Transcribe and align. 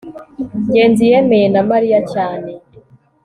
ngenzi 0.67 1.03
yemeye 1.11 1.47
na 1.53 1.61
mariya 1.69 1.99
cyane 2.13 2.51